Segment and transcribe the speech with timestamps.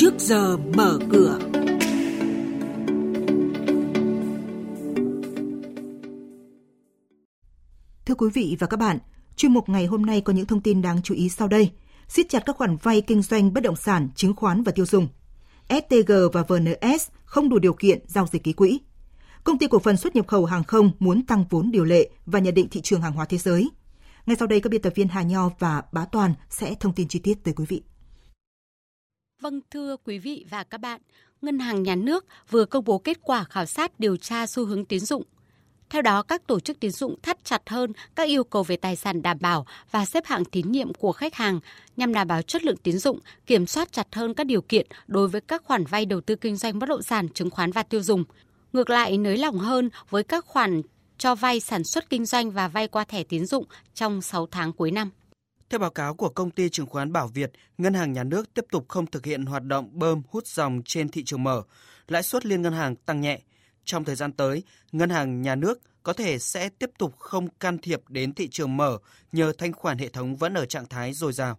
[0.00, 1.38] trước giờ mở cửa.
[8.06, 8.98] Thưa quý vị và các bạn,
[9.36, 11.70] chuyên mục ngày hôm nay có những thông tin đáng chú ý sau đây.
[12.08, 15.08] siết chặt các khoản vay kinh doanh bất động sản, chứng khoán và tiêu dùng.
[15.68, 18.80] STG và VNS không đủ điều kiện giao dịch ký quỹ.
[19.44, 22.38] Công ty cổ phần xuất nhập khẩu hàng không muốn tăng vốn điều lệ và
[22.38, 23.70] nhận định thị trường hàng hóa thế giới.
[24.26, 27.08] Ngay sau đây các biên tập viên Hà Nho và Bá Toàn sẽ thông tin
[27.08, 27.82] chi tiết tới quý vị.
[29.40, 31.00] Vâng thưa quý vị và các bạn,
[31.42, 34.84] Ngân hàng Nhà nước vừa công bố kết quả khảo sát điều tra xu hướng
[34.84, 35.22] tín dụng.
[35.90, 38.96] Theo đó, các tổ chức tín dụng thắt chặt hơn các yêu cầu về tài
[38.96, 41.60] sản đảm bảo và xếp hạng tín nhiệm của khách hàng
[41.96, 45.28] nhằm đảm bảo chất lượng tín dụng, kiểm soát chặt hơn các điều kiện đối
[45.28, 48.02] với các khoản vay đầu tư kinh doanh bất động sản, chứng khoán và tiêu
[48.02, 48.24] dùng.
[48.72, 50.82] Ngược lại, nới lỏng hơn với các khoản
[51.18, 53.64] cho vay sản xuất kinh doanh và vay qua thẻ tín dụng
[53.94, 55.10] trong 6 tháng cuối năm.
[55.70, 58.64] Theo báo cáo của công ty chứng khoán Bảo Việt, ngân hàng nhà nước tiếp
[58.70, 61.62] tục không thực hiện hoạt động bơm hút dòng trên thị trường mở,
[62.08, 63.40] lãi suất liên ngân hàng tăng nhẹ.
[63.84, 64.62] Trong thời gian tới,
[64.92, 68.76] ngân hàng nhà nước có thể sẽ tiếp tục không can thiệp đến thị trường
[68.76, 68.98] mở
[69.32, 71.58] nhờ thanh khoản hệ thống vẫn ở trạng thái dồi dào.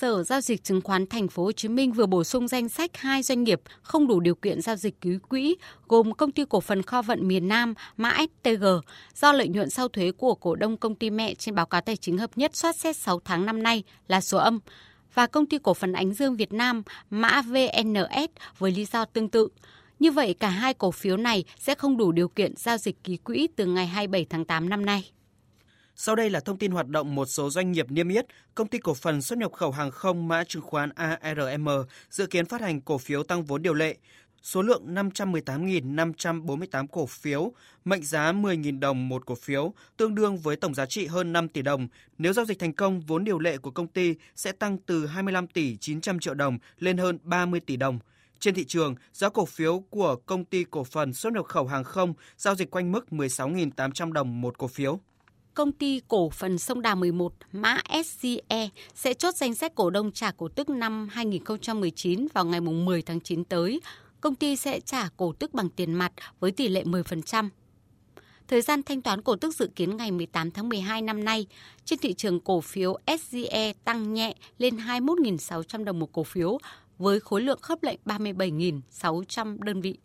[0.00, 2.96] Sở giao dịch chứng khoán Thành phố Hồ Chí Minh vừa bổ sung danh sách
[2.96, 5.56] hai doanh nghiệp không đủ điều kiện giao dịch ký quỹ,
[5.88, 8.64] gồm công ty cổ phần kho vận miền Nam, mã STG
[9.14, 11.96] do lợi nhuận sau thuế của cổ đông công ty mẹ trên báo cáo tài
[11.96, 14.60] chính hợp nhất soát xét 6 tháng năm nay là số âm,
[15.14, 19.28] và công ty cổ phần Ánh Dương Việt Nam, mã VNS với lý do tương
[19.28, 19.48] tự.
[19.98, 23.16] Như vậy, cả hai cổ phiếu này sẽ không đủ điều kiện giao dịch ký
[23.16, 25.10] quỹ từ ngày 27 tháng 8 năm nay.
[26.00, 28.26] Sau đây là thông tin hoạt động một số doanh nghiệp niêm yết.
[28.54, 31.68] Công ty cổ phần xuất nhập khẩu hàng không mã chứng khoán ARM
[32.10, 33.96] dự kiến phát hành cổ phiếu tăng vốn điều lệ.
[34.42, 37.52] Số lượng 518.548 cổ phiếu,
[37.84, 41.48] mệnh giá 10.000 đồng một cổ phiếu, tương đương với tổng giá trị hơn 5
[41.48, 41.88] tỷ đồng.
[42.18, 45.46] Nếu giao dịch thành công, vốn điều lệ của công ty sẽ tăng từ 25
[45.46, 47.98] tỷ 900 triệu đồng lên hơn 30 tỷ đồng.
[48.40, 51.84] Trên thị trường, giá cổ phiếu của công ty cổ phần xuất nhập khẩu hàng
[51.84, 55.00] không giao dịch quanh mức 16.800 đồng một cổ phiếu
[55.58, 60.12] công ty cổ phần sông Đà 11 mã SCE sẽ chốt danh sách cổ đông
[60.12, 63.80] trả cổ tức năm 2019 vào ngày 10 tháng 9 tới.
[64.20, 67.48] Công ty sẽ trả cổ tức bằng tiền mặt với tỷ lệ 10%.
[68.48, 71.46] Thời gian thanh toán cổ tức dự kiến ngày 18 tháng 12 năm nay.
[71.84, 76.58] Trên thị trường cổ phiếu SGE tăng nhẹ lên 21.600 đồng một cổ phiếu
[76.98, 79.98] với khối lượng khớp lệnh 37.600 đơn vị.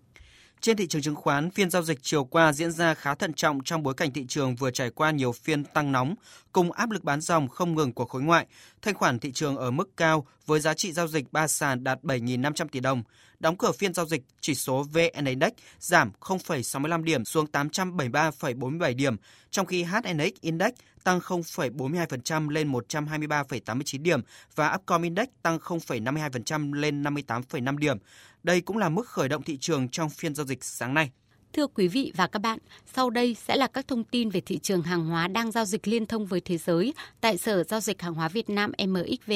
[0.63, 3.63] Trên thị trường chứng khoán, phiên giao dịch chiều qua diễn ra khá thận trọng
[3.63, 6.16] trong bối cảnh thị trường vừa trải qua nhiều phiên tăng nóng,
[6.51, 8.47] cùng áp lực bán dòng không ngừng của khối ngoại.
[8.81, 12.03] Thanh khoản thị trường ở mức cao với giá trị giao dịch ba sàn đạt
[12.03, 13.03] 7.500 tỷ đồng.
[13.43, 19.15] Đóng cửa phiên giao dịch, chỉ số VN Index giảm 0,65 điểm xuống 873,47 điểm,
[19.51, 20.71] trong khi HNX Index
[21.03, 24.21] tăng 0,42% lên 123,89 điểm
[24.55, 27.97] và Upcom Index tăng 0,52% lên 58,5 điểm.
[28.43, 31.11] Đây cũng là mức khởi động thị trường trong phiên giao dịch sáng nay.
[31.53, 32.59] Thưa quý vị và các bạn,
[32.95, 35.87] sau đây sẽ là các thông tin về thị trường hàng hóa đang giao dịch
[35.87, 39.31] liên thông với thế giới tại Sở Giao dịch Hàng hóa Việt Nam MXV.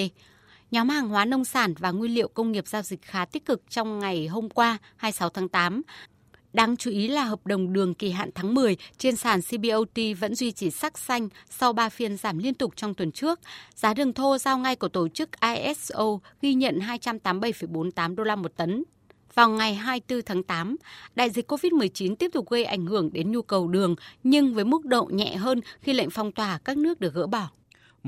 [0.72, 3.61] Nhóm hàng hóa nông sản và nguyên liệu công nghiệp giao dịch khá tích cực
[3.69, 5.81] trong ngày hôm qua 26 tháng 8.
[6.53, 10.35] Đáng chú ý là hợp đồng đường kỳ hạn tháng 10 trên sàn CBOT vẫn
[10.35, 13.39] duy trì sắc xanh sau 3 phiên giảm liên tục trong tuần trước.
[13.75, 18.55] Giá đường thô giao ngay của tổ chức ISO ghi nhận 287,48 đô la một
[18.57, 18.84] tấn,
[19.34, 20.75] vào ngày 24 tháng 8,
[21.16, 24.85] đại dịch COVID-19 tiếp tục gây ảnh hưởng đến nhu cầu đường nhưng với mức
[24.85, 27.49] độ nhẹ hơn khi lệnh phong tỏa các nước được gỡ bỏ.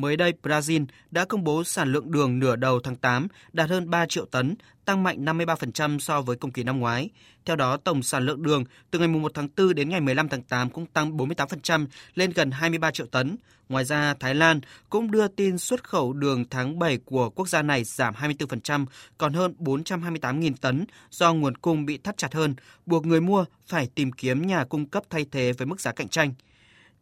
[0.02, 3.90] Mới đây, Brazil đã công bố sản lượng đường nửa đầu tháng 8 đạt hơn
[3.90, 7.10] 3 triệu tấn, tăng mạnh 53% so với cùng kỳ năm ngoái.
[7.46, 10.42] Theo đó, tổng sản lượng đường từ ngày 1 tháng 4 đến ngày 15 tháng
[10.42, 13.36] 8 cũng tăng 48% lên gần 23 triệu tấn.
[13.70, 14.60] Ngoài ra, Thái Lan
[14.90, 18.86] cũng đưa tin xuất khẩu đường tháng 7 của quốc gia này giảm 24%,
[19.18, 23.88] còn hơn 428.000 tấn do nguồn cung bị thắt chặt hơn, buộc người mua phải
[23.96, 26.34] tìm kiếm nhà cung cấp thay thế với mức giá cạnh tranh.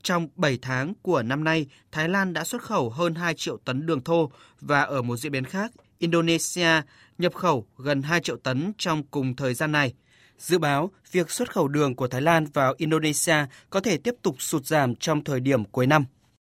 [0.03, 3.85] Trong 7 tháng của năm nay, Thái Lan đã xuất khẩu hơn 2 triệu tấn
[3.85, 6.81] đường thô và ở một diễn biến khác, Indonesia
[7.17, 9.93] nhập khẩu gần 2 triệu tấn trong cùng thời gian này.
[10.37, 14.35] Dự báo, việc xuất khẩu đường của Thái Lan vào Indonesia có thể tiếp tục
[14.39, 16.05] sụt giảm trong thời điểm cuối năm.